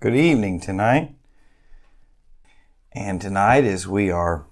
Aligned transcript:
Good 0.00 0.16
evening 0.16 0.60
tonight. 0.60 1.14
And 2.90 3.20
tonight, 3.20 3.64
as 3.64 3.86
we 3.86 4.10
are 4.10 4.46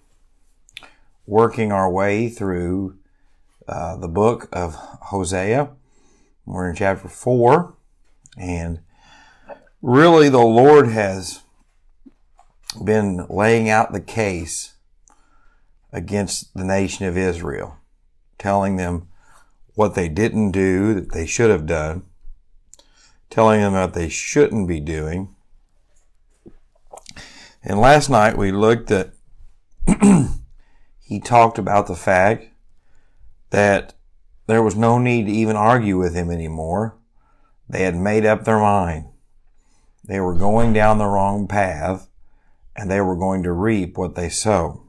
working 1.27 1.73
our 1.73 1.91
way 1.91 2.29
through 2.29 2.99
uh, 3.67 3.97
the 3.97 4.09
book 4.09 4.51
of 4.53 4.75
Hosea, 4.75 5.71
we're 6.45 6.69
in 6.69 6.77
chapter 6.77 7.09
4. 7.09 7.75
And 8.37 8.81
really, 9.81 10.29
the 10.29 10.37
Lord 10.37 10.89
has 10.89 11.41
been 12.85 13.25
laying 13.31 13.71
out 13.71 13.93
the 13.93 14.03
case 14.03 14.75
against 15.95 16.53
the 16.53 16.65
nation 16.65 17.07
of 17.07 17.17
Israel, 17.17 17.79
telling 18.37 18.77
them 18.77 19.09
what 19.77 19.95
they 19.95 20.11
didn't 20.11 20.51
do 20.51 20.93
that 20.93 21.13
they 21.13 21.25
should 21.25 21.49
have 21.49 21.65
done, 21.65 22.03
telling 23.31 23.63
them 23.63 23.73
what 23.73 23.95
they 23.95 24.11
shouldn't 24.11 24.69
be 24.69 24.79
doing. 24.79 25.35
And 27.63 27.81
last 27.81 28.09
night 28.09 28.39
we 28.39 28.53
looked 28.53 28.91
at, 28.91 29.13
he 31.01 31.21
talked 31.21 31.59
about 31.59 31.87
the 31.87 31.97
fact 31.97 32.49
that 33.51 33.95
there 34.47 34.63
was 34.63 34.77
no 34.77 34.99
need 34.99 35.27
to 35.27 35.33
even 35.33 35.57
argue 35.57 35.99
with 35.99 36.15
him 36.15 36.31
anymore. 36.31 36.97
They 37.69 37.83
had 37.83 37.97
made 37.97 38.25
up 38.25 38.45
their 38.45 38.59
mind. 38.59 39.07
They 40.05 40.21
were 40.21 40.35
going 40.35 40.73
down 40.73 40.99
the 40.99 41.07
wrong 41.07 41.47
path 41.47 42.09
and 42.75 42.91
they 42.91 43.01
were 43.01 43.17
going 43.17 43.43
to 43.43 43.53
reap 43.53 43.99
what 43.99 44.15
they 44.15 44.29
sow. 44.29 44.85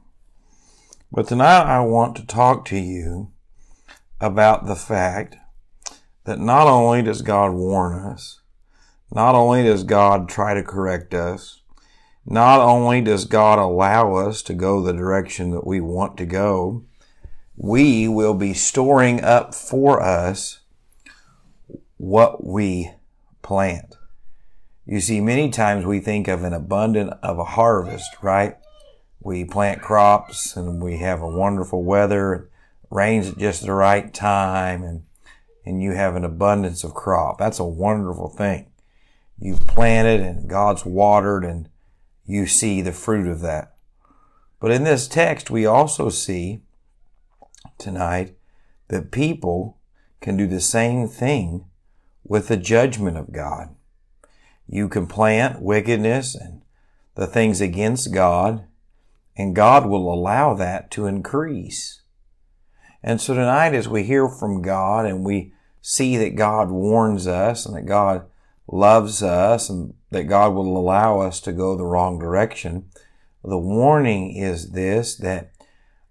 But 1.12 1.27
tonight 1.27 1.63
I 1.63 1.82
want 1.82 2.16
to 2.18 2.26
talk 2.26 2.66
to 2.66 2.77
you 2.77 3.32
about 4.22 4.66
the 4.66 4.76
fact 4.76 5.38
that 6.26 6.40
not 6.40 6.68
only 6.68 7.02
does 7.02 7.22
God 7.24 7.52
warn 7.54 7.98
us, 7.98 8.41
not 9.12 9.34
only 9.34 9.63
does 9.63 9.84
God 9.84 10.30
try 10.30 10.54
to 10.54 10.62
correct 10.62 11.16
us, 11.16 11.62
not 12.26 12.59
only 12.59 13.02
does 13.02 13.26
God 13.26 13.59
allow 13.59 14.16
us 14.16 14.41
to 14.43 14.54
go 14.54 14.82
the 14.82 14.93
direction 14.93 15.52
that 15.52 15.66
we 15.66 15.80
want 15.80 16.18
to 16.18 16.26
go, 16.26 16.84
we 17.55 18.07
will 18.07 18.34
be 18.34 18.54
storing 18.54 19.21
up 19.21 19.54
for 19.54 20.02
us 20.02 20.60
what 21.98 22.46
we 22.46 22.91
plant. 23.41 23.98
You 24.85 25.02
see, 25.02 25.21
many 25.21 25.49
times 25.49 25.85
we 25.85 25.99
think 25.99 26.27
of 26.27 26.43
an 26.43 26.54
abundant 26.54 27.13
of 27.21 27.38
a 27.38 27.43
harvest, 27.43 28.10
right? 28.21 28.55
We 29.21 29.43
plant 29.43 29.82
crops 29.82 30.55
and 30.55 30.82
we 30.82 30.98
have 30.98 31.21
a 31.21 31.27
wonderful 31.27 31.84
weather, 31.84 32.49
rains 32.90 33.30
at 33.30 33.38
just 33.38 33.63
the 33.63 33.74
right 33.74 34.12
time, 34.13 34.84
and, 34.84 35.04
and 35.65 35.84
you 35.84 35.91
have 35.91 36.15
an 36.15 36.24
abundance 36.24 36.84
of 36.84 36.93
crop. 36.93 37.38
That's 37.38 37.60
a 37.60 37.65
wonderful 37.65 38.30
thing. 38.30 38.68
You've 39.38 39.68
planted 39.68 40.21
and 40.21 40.49
God's 40.49 40.86
watered 40.86 41.43
and 41.43 41.70
you 42.30 42.46
see 42.46 42.80
the 42.80 42.91
fruit 42.91 43.26
of 43.26 43.41
that. 43.41 43.74
But 44.60 44.70
in 44.70 44.84
this 44.84 45.08
text, 45.08 45.49
we 45.49 45.66
also 45.66 46.10
see 46.10 46.62
tonight 47.80 48.36
that 48.90 49.12
people 49.12 49.80
can 50.21 50.38
do 50.38 50.46
the 50.46 50.62
same 50.62 51.08
thing 51.08 51.66
with 52.24 52.48
the 52.48 52.55
judgment 52.55 53.18
of 53.18 53.32
God. 53.34 53.70
You 54.68 54.88
can 54.90 55.08
plant 55.08 55.60
wickedness 55.60 56.36
and 56.36 56.62
the 57.16 57.26
things 57.26 57.62
against 57.62 58.13
God, 58.13 58.64
and 59.36 59.55
God 59.55 59.88
will 59.88 60.14
allow 60.14 60.54
that 60.54 60.91
to 60.91 61.08
increase. 61.08 62.04
And 63.02 63.20
so 63.20 63.34
tonight, 63.34 63.74
as 63.74 63.90
we 63.90 64.03
hear 64.03 64.30
from 64.30 64.62
God 64.62 65.08
and 65.08 65.25
we 65.25 65.53
see 65.81 66.16
that 66.18 66.36
God 66.36 66.69
warns 66.69 67.25
us 67.25 67.66
and 67.66 67.75
that 67.75 67.88
God 67.88 68.28
loves 68.72 69.23
us 69.23 69.69
and 69.69 69.94
that 70.12 70.23
God 70.25 70.53
will 70.53 70.78
allow 70.78 71.19
us 71.19 71.39
to 71.41 71.51
go 71.51 71.75
the 71.75 71.85
wrong 71.85 72.19
direction, 72.19 72.85
the 73.44 73.57
warning 73.57 74.35
is 74.35 74.72
this 74.72 75.16
that 75.16 75.51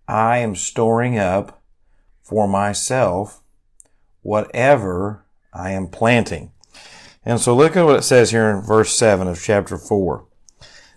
I 0.06 0.38
am 0.38 0.56
storing 0.56 1.18
up 1.18 1.62
for 2.22 2.48
myself 2.48 3.42
whatever 4.22 5.24
I 5.52 5.70
am 5.70 5.88
planting. 5.88 6.52
And 7.24 7.41
so 7.41 7.54
look 7.54 7.76
at 7.76 7.84
what 7.84 7.98
it 7.98 8.02
says 8.02 8.30
here 8.30 8.48
in 8.50 8.62
verse 8.62 8.97
7 8.97 9.28
of 9.28 9.42
chapter 9.42 9.76
4. 9.76 10.24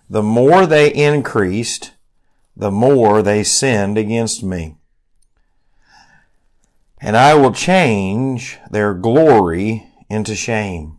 The 0.08 0.22
more 0.22 0.66
they 0.66 0.92
increased, 0.92 1.92
the 2.56 2.70
more 2.70 3.22
they 3.22 3.44
sinned 3.44 3.98
against 3.98 4.42
me. 4.42 4.76
And 7.00 7.16
I 7.16 7.34
will 7.34 7.52
change 7.52 8.58
their 8.70 8.94
glory 8.94 9.88
into 10.08 10.34
shame. 10.34 10.98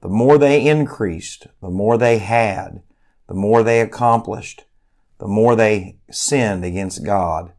The 0.00 0.08
more 0.08 0.38
they 0.38 0.66
increased, 0.66 1.46
the 1.60 1.70
more 1.70 1.98
they 1.98 2.18
had, 2.18 2.82
the 3.28 3.34
more 3.34 3.62
they 3.62 3.80
accomplished, 3.80 4.64
the 5.18 5.26
more 5.26 5.54
they 5.54 5.98
sinned 6.10 6.64
against 6.64 7.04
God, 7.04 7.52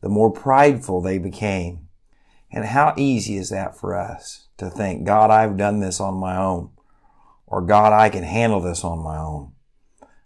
the 0.00 0.08
more 0.08 0.30
prideful 0.30 1.00
they 1.00 1.18
became. 1.18 1.88
And 2.50 2.64
how 2.64 2.94
easy 2.96 3.36
is 3.36 3.50
that 3.50 3.76
for 3.76 3.94
us 3.94 4.48
to 4.56 4.70
think, 4.70 5.04
God, 5.04 5.30
I've 5.30 5.56
done 5.56 5.80
this 5.80 6.00
on 6.00 6.14
my 6.14 6.36
own, 6.36 6.70
or 7.46 7.60
God, 7.60 7.92
I 7.92 8.08
can 8.08 8.24
handle 8.24 8.60
this 8.60 8.84
on 8.84 8.98
my 8.98 9.18
own. 9.18 9.52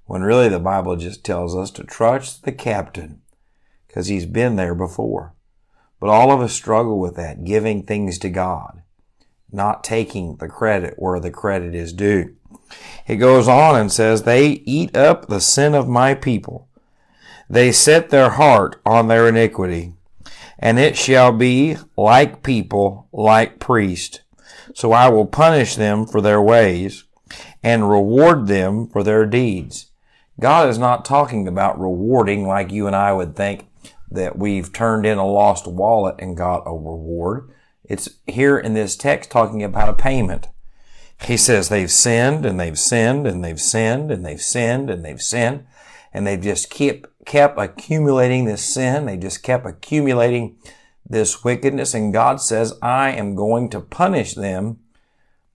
When 0.05 0.23
really 0.23 0.49
the 0.49 0.61
Bible 0.61 0.95
just 0.95 1.25
tells 1.25 1.57
us 1.57 1.73
to 1.73 1.85
trust 1.85 2.45
the 2.45 2.53
captain 2.53 3.23
because 3.89 4.07
he's 4.07 4.27
been 4.27 4.55
there 4.55 4.75
before. 4.75 5.35
But 5.99 6.11
all 6.11 6.31
of 6.31 6.41
us 6.41 6.53
struggle 6.53 7.01
with 7.01 7.17
that, 7.17 7.45
giving 7.45 7.83
things 7.83 8.19
to 8.21 8.29
God 8.29 8.83
not 9.53 9.85
taking 9.85 10.37
the 10.37 10.49
credit 10.49 10.95
where 10.97 11.21
the 11.21 11.31
credit 11.31 11.75
is 11.75 11.93
due. 11.93 12.35
He 13.07 13.17
goes 13.17 13.49
on 13.49 13.77
and 13.77 13.93
says, 13.93 14.23
They 14.23 14.49
eat 14.67 14.97
up 14.97 15.27
the 15.27 15.41
sin 15.41 15.75
of 15.75 15.89
my 15.89 16.15
people. 16.15 16.69
They 17.49 17.71
set 17.71 18.11
their 18.11 18.31
heart 18.31 18.81
on 18.85 19.07
their 19.07 19.29
iniquity, 19.29 19.95
and 20.59 20.79
it 20.79 20.97
shall 20.97 21.33
be 21.33 21.77
like 21.97 22.43
people, 22.43 23.09
like 23.13 23.61
priest. 23.61 24.23
So 24.75 24.93
I 24.93 25.09
will 25.09 25.27
punish 25.27 25.77
them 25.77 26.07
for 26.07 26.21
their 26.21 26.43
ways 26.43 27.05
and 27.63 27.89
reward 27.89 28.47
them 28.47 28.89
for 28.89 29.03
their 29.03 29.27
deeds. 29.27 29.91
God 30.39 30.69
is 30.69 30.79
not 30.79 31.05
talking 31.05 31.49
about 31.49 31.81
rewarding 31.81 32.47
like 32.47 32.71
you 32.71 32.87
and 32.87 32.95
I 32.95 33.13
would 33.13 33.37
think 33.37 33.69
that 34.11 34.39
we've 34.39 34.73
turned 34.73 35.07
in 35.07 35.19
a 35.19 35.27
lost 35.27 35.67
wallet 35.67 36.17
and 36.19 36.37
got 36.37 36.63
a 36.67 36.73
reward. 36.73 37.51
It's 37.89 38.09
here 38.27 38.59
in 38.59 38.75
this 38.75 38.97
text 38.97 39.31
talking 39.31 39.63
about 39.63 39.89
a 39.89 39.95
payment. 39.95 40.49
He 41.25 41.37
says 41.37 41.69
they've 41.69 41.91
sinned 41.91 42.45
and 42.45 42.61
they've 42.61 42.79
sinned 42.79 43.27
and 43.27 43.43
they've 43.43 43.61
sinned 43.61 44.11
and 44.11 44.25
they've 44.25 44.41
sinned 44.41 44.91
and 44.91 45.05
they've 45.05 45.23
sinned 45.23 45.67
and 46.13 46.27
they've 46.27 46.41
just 46.41 46.69
kept, 46.71 47.07
kept 47.25 47.59
accumulating 47.59 48.45
this 48.45 48.65
sin. 48.65 49.07
They 49.07 49.17
just 49.17 49.43
kept 49.43 49.67
accumulating 49.67 50.57
this 51.09 51.45
wickedness. 51.45 51.95
And 51.95 52.13
God 52.13 52.41
says, 52.41 52.79
I 52.83 53.11
am 53.11 53.35
going 53.35 53.71
to 53.71 53.81
punish 53.81 54.35
them 54.35 54.81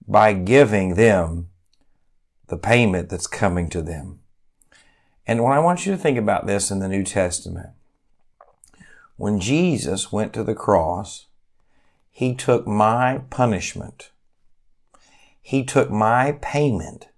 by 0.06 0.32
giving 0.32 0.94
them 0.94 1.48
the 2.48 2.56
payment 2.56 3.08
that's 3.08 3.26
coming 3.26 3.68
to 3.70 3.82
them. 3.82 4.20
And 5.26 5.42
when 5.42 5.52
I 5.52 5.60
want 5.60 5.86
you 5.86 5.92
to 5.92 5.98
think 5.98 6.18
about 6.18 6.46
this 6.46 6.70
in 6.70 6.80
the 6.80 6.88
New 6.88 7.04
Testament, 7.04 7.70
when 9.16 9.38
Jesus 9.38 10.10
went 10.10 10.32
to 10.32 10.42
the 10.42 10.54
cross, 10.54 11.26
he 12.14 12.34
took 12.34 12.66
my 12.66 13.22
punishment. 13.30 14.10
He 15.40 15.64
took 15.64 15.90
my 15.90 16.38
payment 16.42 17.08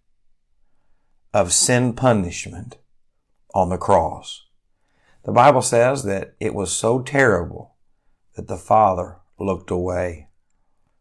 of 1.34 1.52
sin 1.52 1.94
punishment 1.94 2.78
on 3.52 3.70
the 3.70 3.76
cross. 3.76 4.46
The 5.24 5.32
Bible 5.32 5.62
says 5.62 6.04
that 6.04 6.34
it 6.38 6.54
was 6.54 6.72
so 6.72 7.02
terrible 7.02 7.74
that 8.36 8.46
the 8.46 8.56
Father 8.56 9.16
looked 9.38 9.70
away. 9.70 10.28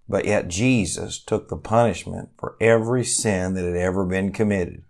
But 0.10 0.26
yet 0.26 0.48
Jesus 0.48 1.20
took 1.20 1.48
the 1.48 1.56
punishment 1.56 2.30
for 2.38 2.58
every 2.60 3.04
sin 3.04 3.54
that 3.54 3.64
had 3.64 3.76
ever 3.76 4.06
been 4.06 4.32
committed. 4.32 4.84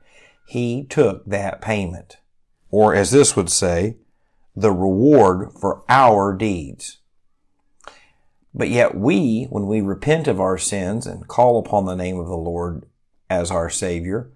He 0.48 0.86
took 0.86 1.26
that 1.26 1.62
payment. 1.62 2.18
Or 2.72 2.96
as 2.96 3.12
this 3.12 3.36
would 3.36 3.50
say, 3.50 3.98
the 4.56 4.72
reward 4.72 5.52
for 5.60 5.84
our 5.90 6.34
deeds. 6.34 7.00
But 8.54 8.70
yet 8.70 8.96
we, 8.96 9.46
when 9.46 9.68
we 9.68 9.82
repent 9.82 10.28
of 10.28 10.40
our 10.40 10.58
sins 10.58 11.08
and 11.08 11.28
call 11.28 11.58
upon 11.58 11.86
the 11.86 11.96
name 11.96 12.20
of 12.20 12.28
the 12.28 12.36
Lord 12.36 12.86
as 13.30 13.50
our 13.50 13.70
Savior, 13.70 14.30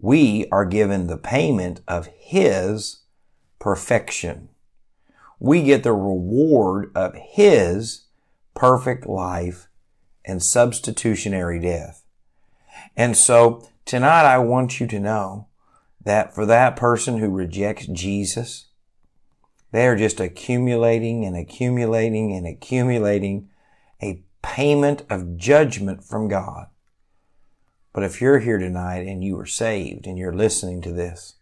we 0.00 0.46
are 0.52 0.64
given 0.64 1.06
the 1.06 1.16
payment 1.16 1.80
of 1.88 2.08
His 2.18 3.00
perfection. 3.58 4.48
We 5.40 5.62
get 5.62 5.82
the 5.82 5.92
reward 5.92 6.92
of 6.94 7.14
His 7.14 8.02
perfect 8.54 9.06
life 9.06 9.68
and 10.24 10.42
substitutionary 10.42 11.58
death. 11.58 12.04
And 12.96 13.16
so 13.16 13.68
tonight 13.84 14.24
I 14.24 14.38
want 14.38 14.80
you 14.80 14.86
to 14.86 15.00
know 15.00 15.48
that 16.04 16.34
for 16.34 16.46
that 16.46 16.76
person 16.76 17.18
who 17.18 17.30
rejects 17.30 17.86
Jesus, 17.86 18.66
they 19.72 19.86
are 19.86 19.96
just 19.96 20.20
accumulating 20.20 21.24
and 21.24 21.36
accumulating 21.36 22.32
and 22.32 22.46
accumulating 22.46 23.48
payment 24.44 25.02
of 25.08 25.38
judgment 25.38 26.04
from 26.04 26.28
God. 26.28 26.66
But 27.94 28.04
if 28.04 28.20
you're 28.20 28.40
here 28.40 28.58
tonight 28.58 29.06
and 29.06 29.24
you 29.24 29.38
are 29.40 29.46
saved 29.46 30.06
and 30.06 30.18
you're 30.18 30.34
listening 30.34 30.82
to 30.82 30.92
this, 30.92 31.36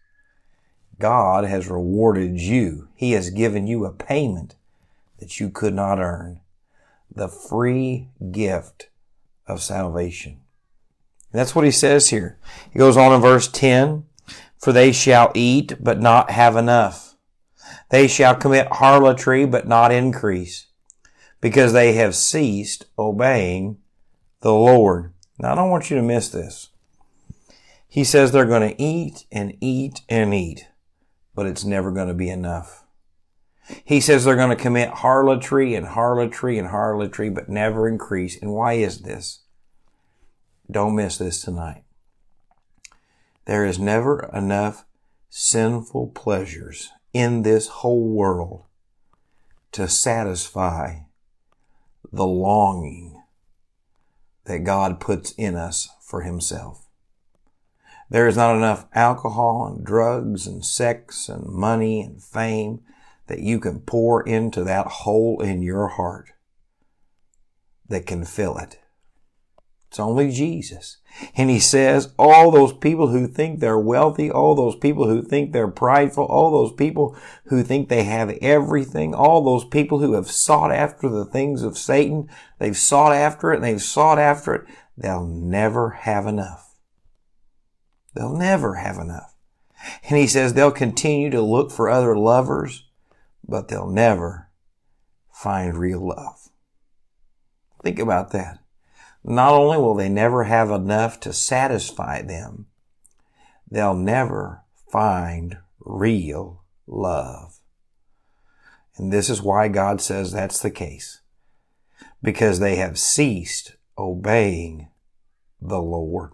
God 0.99 1.43
has 1.43 1.67
rewarded 1.67 2.39
you. 2.39 2.87
He 2.95 3.11
has 3.11 3.29
given 3.29 3.67
you 3.67 3.85
a 3.85 3.91
payment 3.91 4.55
that 5.19 5.39
you 5.39 5.49
could 5.49 5.73
not 5.73 5.99
earn. 5.99 6.39
The 7.13 7.27
free 7.27 8.09
gift 8.31 8.89
of 9.47 9.61
salvation. 9.61 10.39
And 11.31 11.39
that's 11.39 11.55
what 11.55 11.65
he 11.65 11.71
says 11.71 12.09
here. 12.09 12.37
He 12.71 12.79
goes 12.79 12.95
on 12.95 13.11
in 13.11 13.21
verse 13.21 13.47
10, 13.47 14.05
for 14.57 14.71
they 14.71 14.91
shall 14.91 15.31
eat, 15.35 15.75
but 15.79 15.99
not 15.99 16.31
have 16.31 16.55
enough. 16.55 17.15
They 17.89 18.07
shall 18.07 18.35
commit 18.35 18.67
harlotry, 18.71 19.45
but 19.45 19.67
not 19.67 19.91
increase, 19.91 20.67
because 21.43 21.73
they 21.73 21.91
have 21.91 22.15
ceased 22.15 22.85
obeying 22.97 23.77
the 24.39 24.53
Lord. 24.53 25.11
Now, 25.37 25.51
I 25.51 25.55
don't 25.55 25.69
want 25.69 25.89
you 25.89 25.97
to 25.97 26.01
miss 26.01 26.29
this. 26.29 26.69
He 27.85 28.05
says 28.05 28.31
they're 28.31 28.45
going 28.45 28.69
to 28.69 28.81
eat 28.81 29.25
and 29.29 29.57
eat 29.59 30.03
and 30.07 30.33
eat, 30.33 30.69
but 31.35 31.45
it's 31.45 31.65
never 31.65 31.91
going 31.91 32.07
to 32.07 32.13
be 32.13 32.29
enough. 32.29 32.85
He 33.83 33.99
says 33.99 34.23
they're 34.23 34.37
going 34.37 34.55
to 34.55 34.63
commit 34.63 34.89
harlotry 34.89 35.75
and 35.75 35.87
harlotry 35.87 36.57
and 36.57 36.69
harlotry, 36.69 37.29
but 37.29 37.49
never 37.49 37.89
increase. 37.89 38.41
And 38.41 38.53
why 38.53 38.73
is 38.73 39.01
this? 39.01 39.41
Don't 40.71 40.95
miss 40.95 41.17
this 41.17 41.41
tonight. 41.41 41.83
There 43.45 43.65
is 43.65 43.77
never 43.77 44.29
enough 44.33 44.85
sinful 45.29 46.11
pleasures 46.15 46.89
in 47.11 47.41
this 47.41 47.67
whole 47.67 48.07
world 48.07 48.63
to 49.73 49.89
satisfy 49.89 50.99
the 52.13 52.27
longing 52.27 53.21
that 54.45 54.59
God 54.59 54.99
puts 54.99 55.31
in 55.31 55.55
us 55.55 55.89
for 55.99 56.21
Himself. 56.21 56.87
There 58.09 58.27
is 58.27 58.37
not 58.37 58.55
enough 58.55 58.85
alcohol 58.93 59.65
and 59.65 59.83
drugs 59.83 60.45
and 60.45 60.63
sex 60.63 61.27
and 61.27 61.45
money 61.47 62.01
and 62.01 62.21
fame 62.21 62.81
that 63.25 63.39
you 63.39 63.59
can 63.59 63.79
pour 63.79 64.21
into 64.21 64.63
that 64.63 64.85
hole 64.85 65.41
in 65.41 65.63
your 65.63 65.87
heart 65.87 66.29
that 67.89 68.05
can 68.05 68.23
fill 68.25 68.57
it. 68.57 68.79
It's 69.93 69.99
only 69.99 70.31
Jesus. 70.31 70.97
And 71.35 71.51
he 71.51 71.59
says, 71.59 72.15
all 72.17 72.49
those 72.49 72.73
people 72.73 73.09
who 73.09 73.27
think 73.27 73.59
they're 73.59 73.77
wealthy, 73.77 74.31
all 74.31 74.55
those 74.55 74.75
people 74.75 75.07
who 75.07 75.21
think 75.21 75.53
they're 75.53 75.67
prideful, 75.67 76.25
all 76.25 76.49
those 76.49 76.73
people 76.73 77.15
who 77.45 77.61
think 77.61 77.89
they 77.89 78.03
have 78.05 78.31
everything, 78.41 79.13
all 79.13 79.43
those 79.43 79.65
people 79.65 79.99
who 79.99 80.13
have 80.13 80.31
sought 80.31 80.71
after 80.71 81.07
the 81.07 81.25
things 81.25 81.61
of 81.61 81.77
Satan, 81.77 82.27
they've 82.57 82.75
sought 82.75 83.13
after 83.13 83.53
it 83.53 83.57
and 83.57 83.63
they've 83.63 83.79
sought 83.79 84.17
after 84.17 84.55
it, 84.55 84.65
they'll 84.97 85.27
never 85.27 85.91
have 85.91 86.25
enough. 86.25 86.73
They'll 88.15 88.35
never 88.35 88.73
have 88.73 88.97
enough. 88.97 89.35
And 90.09 90.17
he 90.17 90.25
says 90.25 90.55
they'll 90.55 90.71
continue 90.71 91.29
to 91.29 91.41
look 91.43 91.71
for 91.71 91.87
other 91.87 92.17
lovers, 92.17 92.89
but 93.47 93.67
they'll 93.67 93.91
never 93.91 94.49
find 95.31 95.77
real 95.77 96.07
love. 96.07 96.49
Think 97.83 97.99
about 97.99 98.31
that. 98.31 98.62
Not 99.23 99.53
only 99.53 99.77
will 99.77 99.95
they 99.95 100.09
never 100.09 100.43
have 100.43 100.69
enough 100.69 101.19
to 101.21 101.31
satisfy 101.31 102.21
them, 102.21 102.67
they'll 103.69 103.93
never 103.93 104.63
find 104.91 105.57
real 105.79 106.63
love. 106.85 107.59
And 108.97 109.11
this 109.11 109.29
is 109.29 109.41
why 109.41 109.69
God 109.69 110.01
says 110.01 110.31
that's 110.31 110.61
the 110.61 110.71
case. 110.71 111.21
Because 112.21 112.59
they 112.59 112.75
have 112.75 112.99
ceased 112.99 113.75
obeying 113.97 114.89
the 115.61 115.81
Lord. 115.81 116.31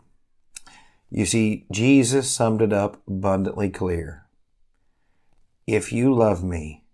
You 1.12 1.26
see, 1.26 1.66
Jesus 1.72 2.30
summed 2.30 2.62
it 2.62 2.74
up 2.74 3.02
abundantly 3.08 3.70
clear. 3.70 4.26
If 5.66 5.92
you 5.92 6.14
love 6.14 6.44
me, 6.44 6.86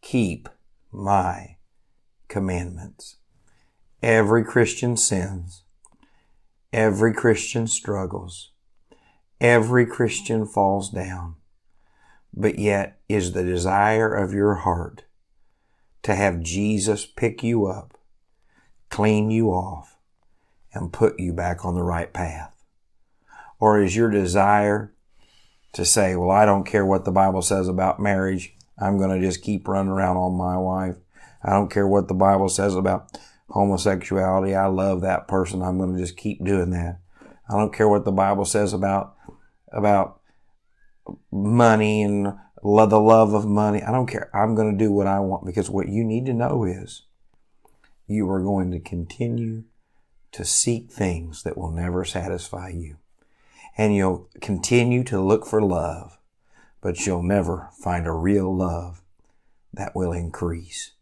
keep 0.00 0.48
my 0.92 1.56
commandments. 2.28 3.16
Every 4.02 4.44
Christian 4.44 4.96
sins. 4.96 5.64
Every 6.72 7.12
Christian 7.12 7.66
struggles. 7.66 8.50
Every 9.40 9.84
Christian 9.84 10.46
falls 10.46 10.90
down. 10.90 11.34
But 12.32 12.58
yet 12.58 12.98
is 13.08 13.32
the 13.32 13.42
desire 13.42 14.14
of 14.14 14.32
your 14.32 14.54
heart 14.54 15.04
to 16.02 16.14
have 16.14 16.40
Jesus 16.40 17.04
pick 17.04 17.42
you 17.42 17.66
up, 17.66 17.98
clean 18.88 19.30
you 19.30 19.48
off, 19.50 19.98
and 20.72 20.92
put 20.92 21.20
you 21.20 21.32
back 21.34 21.64
on 21.64 21.74
the 21.74 21.82
right 21.82 22.12
path? 22.12 22.64
Or 23.58 23.82
is 23.82 23.96
your 23.96 24.10
desire 24.10 24.94
to 25.72 25.84
say, 25.84 26.16
well, 26.16 26.30
I 26.30 26.46
don't 26.46 26.64
care 26.64 26.86
what 26.86 27.04
the 27.04 27.12
Bible 27.12 27.42
says 27.42 27.68
about 27.68 28.00
marriage. 28.00 28.54
I'm 28.78 28.96
going 28.96 29.10
to 29.10 29.26
just 29.26 29.42
keep 29.42 29.68
running 29.68 29.92
around 29.92 30.16
on 30.16 30.38
my 30.38 30.56
wife. 30.56 30.96
I 31.42 31.50
don't 31.50 31.70
care 31.70 31.86
what 31.86 32.08
the 32.08 32.14
Bible 32.14 32.48
says 32.48 32.74
about 32.74 33.18
homosexuality. 33.50 34.54
I 34.54 34.66
love 34.66 35.00
that 35.02 35.28
person. 35.28 35.62
I'm 35.62 35.78
going 35.78 35.94
to 35.94 36.00
just 36.00 36.16
keep 36.16 36.44
doing 36.44 36.70
that. 36.70 37.00
I 37.48 37.58
don't 37.58 37.74
care 37.74 37.88
what 37.88 38.04
the 38.04 38.12
Bible 38.12 38.44
says 38.44 38.72
about, 38.72 39.16
about 39.72 40.20
money 41.32 42.02
and 42.02 42.26
the 42.26 43.00
love 43.00 43.34
of 43.34 43.46
money. 43.46 43.82
I 43.82 43.90
don't 43.90 44.06
care. 44.06 44.30
I'm 44.34 44.54
going 44.54 44.70
to 44.70 44.84
do 44.84 44.92
what 44.92 45.06
I 45.06 45.20
want 45.20 45.46
because 45.46 45.68
what 45.68 45.88
you 45.88 46.04
need 46.04 46.26
to 46.26 46.32
know 46.32 46.64
is 46.64 47.02
you 48.06 48.28
are 48.30 48.42
going 48.42 48.70
to 48.70 48.80
continue 48.80 49.64
to 50.32 50.44
seek 50.44 50.90
things 50.90 51.42
that 51.42 51.58
will 51.58 51.72
never 51.72 52.04
satisfy 52.04 52.68
you. 52.68 52.96
And 53.76 53.94
you'll 53.94 54.28
continue 54.40 55.02
to 55.04 55.20
look 55.20 55.46
for 55.46 55.62
love, 55.62 56.18
but 56.80 57.06
you'll 57.06 57.22
never 57.22 57.70
find 57.82 58.06
a 58.06 58.12
real 58.12 58.54
love 58.54 59.02
that 59.72 59.96
will 59.96 60.12
increase. 60.12 60.92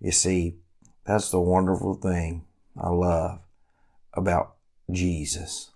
You 0.00 0.12
see, 0.12 0.56
that's 1.10 1.30
the 1.30 1.40
wonderful 1.40 1.94
thing 1.94 2.44
I 2.80 2.88
love 2.88 3.40
about 4.14 4.54
Jesus. 4.90 5.72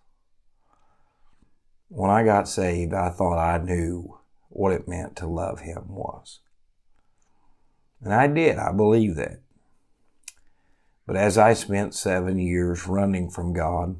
When 1.88 2.08
I 2.08 2.22
got 2.22 2.48
saved, 2.48 2.94
I 2.94 3.10
thought 3.10 3.38
I 3.38 3.58
knew 3.58 4.18
what 4.48 4.72
it 4.72 4.86
meant 4.86 5.16
to 5.16 5.26
love 5.26 5.60
Him 5.60 5.86
was. 5.88 6.38
And 8.00 8.14
I 8.14 8.28
did. 8.28 8.58
I 8.58 8.70
believe 8.70 9.16
that. 9.16 9.40
But 11.04 11.16
as 11.16 11.36
I 11.36 11.52
spent 11.52 11.94
seven 11.94 12.38
years 12.38 12.86
running 12.86 13.28
from 13.28 13.52
God, 13.52 13.96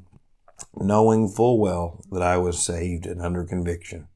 knowing 0.73 1.27
full 1.27 1.59
well 1.59 2.01
that 2.11 2.21
I 2.21 2.37
was 2.37 2.65
saved 2.65 3.05
and 3.05 3.21
under 3.21 3.43
conviction, 3.43 4.07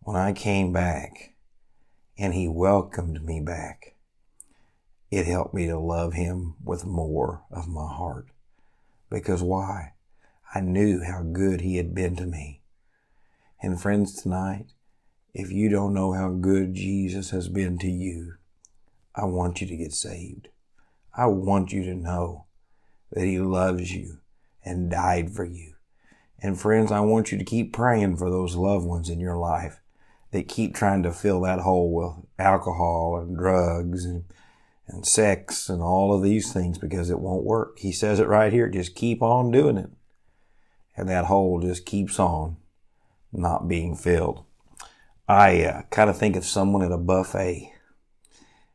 when 0.00 0.16
I 0.16 0.34
came 0.34 0.74
back 0.74 1.32
and 2.18 2.34
He 2.34 2.48
welcomed 2.48 3.24
me 3.24 3.40
back, 3.40 3.95
it 5.10 5.26
helped 5.26 5.54
me 5.54 5.66
to 5.66 5.78
love 5.78 6.14
him 6.14 6.54
with 6.62 6.84
more 6.84 7.42
of 7.50 7.68
my 7.68 7.86
heart. 7.86 8.28
Because 9.10 9.42
why? 9.42 9.92
I 10.54 10.60
knew 10.60 11.02
how 11.04 11.22
good 11.22 11.60
he 11.60 11.76
had 11.76 11.94
been 11.94 12.16
to 12.16 12.26
me. 12.26 12.62
And 13.62 13.80
friends, 13.80 14.20
tonight, 14.20 14.66
if 15.34 15.50
you 15.50 15.68
don't 15.68 15.94
know 15.94 16.12
how 16.12 16.30
good 16.30 16.74
Jesus 16.74 17.30
has 17.30 17.48
been 17.48 17.78
to 17.78 17.90
you, 17.90 18.34
I 19.14 19.24
want 19.24 19.60
you 19.60 19.66
to 19.66 19.76
get 19.76 19.92
saved. 19.92 20.48
I 21.16 21.26
want 21.26 21.72
you 21.72 21.82
to 21.84 21.94
know 21.94 22.46
that 23.12 23.24
he 23.24 23.38
loves 23.38 23.92
you 23.92 24.18
and 24.64 24.90
died 24.90 25.30
for 25.34 25.44
you. 25.44 25.74
And 26.42 26.60
friends, 26.60 26.92
I 26.92 27.00
want 27.00 27.32
you 27.32 27.38
to 27.38 27.44
keep 27.44 27.72
praying 27.72 28.16
for 28.16 28.30
those 28.30 28.56
loved 28.56 28.84
ones 28.84 29.08
in 29.08 29.20
your 29.20 29.36
life 29.36 29.80
that 30.32 30.48
keep 30.48 30.74
trying 30.74 31.02
to 31.04 31.12
fill 31.12 31.40
that 31.42 31.60
hole 31.60 31.92
with 31.92 32.26
alcohol 32.38 33.18
and 33.18 33.36
drugs 33.36 34.04
and 34.04 34.24
and 34.88 35.06
sex 35.06 35.68
and 35.68 35.82
all 35.82 36.14
of 36.14 36.22
these 36.22 36.52
things 36.52 36.78
because 36.78 37.10
it 37.10 37.18
won't 37.18 37.44
work. 37.44 37.78
He 37.78 37.92
says 37.92 38.20
it 38.20 38.28
right 38.28 38.52
here. 38.52 38.68
Just 38.68 38.94
keep 38.94 39.22
on 39.22 39.50
doing 39.50 39.76
it. 39.76 39.90
And 40.96 41.08
that 41.08 41.26
hole 41.26 41.60
just 41.60 41.84
keeps 41.84 42.18
on 42.18 42.56
not 43.32 43.68
being 43.68 43.96
filled. 43.96 44.44
I 45.28 45.64
uh, 45.64 45.82
kind 45.90 46.08
of 46.08 46.16
think 46.16 46.36
of 46.36 46.44
someone 46.44 46.82
at 46.82 46.92
a 46.92 46.98
buffet. 46.98 47.72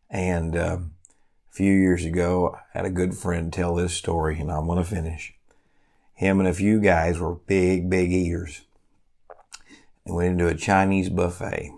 And 0.10 0.56
uh, 0.56 0.80
a 0.80 1.54
few 1.54 1.74
years 1.74 2.04
ago, 2.04 2.58
I 2.76 2.78
had 2.78 2.86
a 2.86 2.92
good 2.92 3.16
friend 3.16 3.52
tell 3.52 3.76
this 3.76 3.94
story, 3.94 4.40
and 4.40 4.52
I'm 4.52 4.68
going 4.68 4.78
to 4.78 4.90
finish. 4.90 5.34
Him 6.14 6.40
and 6.40 6.48
a 6.48 6.54
few 6.54 6.82
guys 6.82 7.18
were 7.18 7.36
big, 7.36 7.90
big 7.90 8.12
eaters. 8.12 8.62
They 10.06 10.12
went 10.12 10.32
into 10.32 10.48
a 10.48 10.56
Chinese 10.56 11.10
buffet. 11.10 11.72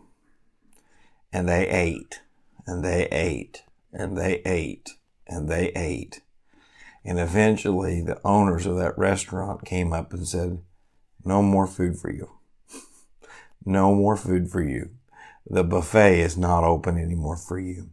And 1.32 1.48
they 1.48 1.68
ate, 1.68 2.22
and 2.68 2.84
they 2.84 3.08
ate, 3.12 3.64
and 3.94 4.18
they 4.18 4.42
ate 4.46 4.92
and 5.28 5.48
they 5.48 5.70
ate. 5.76 6.22
And 7.06 7.20
eventually 7.20 8.02
the 8.02 8.20
owners 8.26 8.66
of 8.66 8.78
that 8.78 8.98
restaurant 8.98 9.66
came 9.66 9.94
up 9.94 10.14
and 10.14 10.28
said, 10.28 10.62
no 11.26 11.42
more 11.42 11.68
food 11.68 11.98
for 11.98 12.12
you. 12.12 12.30
no 13.66 13.94
more 13.94 14.18
food 14.18 14.50
for 14.50 14.62
you. 14.62 14.92
The 15.50 15.64
buffet 15.64 16.20
is 16.20 16.38
not 16.38 16.64
open 16.64 16.98
anymore 16.98 17.38
for 17.38 17.60
you. 17.60 17.90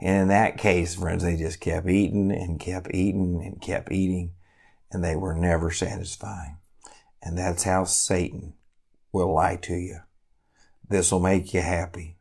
And 0.00 0.22
in 0.22 0.28
that 0.28 0.58
case, 0.58 0.96
friends, 0.96 1.22
they 1.22 1.36
just 1.36 1.60
kept 1.60 1.88
eating 1.88 2.32
and 2.32 2.58
kept 2.58 2.92
eating 2.92 3.42
and 3.44 3.60
kept 3.60 3.92
eating. 3.92 4.32
and 4.90 5.02
they 5.02 5.16
were 5.16 5.34
never 5.34 5.70
satisfying. 5.70 6.58
And 7.22 7.38
that's 7.38 7.62
how 7.62 7.84
Satan 7.84 8.52
will 9.10 9.32
lie 9.32 9.56
to 9.62 9.74
you. 9.74 10.00
This 10.86 11.10
will 11.10 11.20
make 11.20 11.54
you 11.54 11.62
happy. 11.62 12.16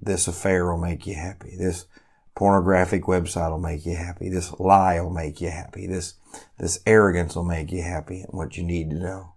This 0.00 0.26
affair 0.26 0.66
will 0.66 0.78
make 0.80 1.06
you 1.06 1.14
happy. 1.14 1.54
This 1.56 1.86
pornographic 2.34 3.04
website 3.04 3.50
will 3.50 3.58
make 3.58 3.84
you 3.84 3.96
happy. 3.96 4.28
This 4.28 4.52
lie 4.58 5.00
will 5.00 5.10
make 5.10 5.40
you 5.40 5.50
happy. 5.50 5.86
This, 5.86 6.14
this 6.58 6.80
arrogance 6.86 7.36
will 7.36 7.44
make 7.44 7.70
you 7.70 7.82
happy. 7.82 8.22
And 8.22 8.32
what 8.32 8.56
you 8.56 8.64
need 8.64 8.90
to 8.90 8.96
know 8.96 9.34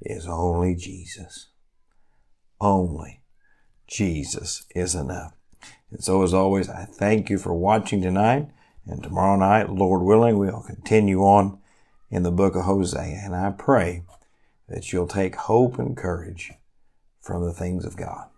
is 0.00 0.26
only 0.26 0.74
Jesus. 0.74 1.48
Only 2.60 3.22
Jesus 3.86 4.66
is 4.74 4.94
enough. 4.94 5.34
And 5.90 6.02
so 6.02 6.22
as 6.22 6.34
always, 6.34 6.68
I 6.68 6.84
thank 6.84 7.30
you 7.30 7.38
for 7.38 7.54
watching 7.54 8.02
tonight. 8.02 8.48
And 8.86 9.02
tomorrow 9.02 9.36
night, 9.36 9.70
Lord 9.70 10.02
willing, 10.02 10.38
we'll 10.38 10.62
continue 10.62 11.20
on 11.20 11.58
in 12.10 12.24
the 12.24 12.32
book 12.32 12.56
of 12.56 12.64
Hosea. 12.64 13.20
And 13.24 13.34
I 13.34 13.50
pray 13.50 14.04
that 14.68 14.92
you'll 14.92 15.06
take 15.06 15.36
hope 15.36 15.78
and 15.78 15.96
courage 15.96 16.52
from 17.20 17.44
the 17.44 17.52
things 17.52 17.84
of 17.84 17.96
God. 17.96 18.28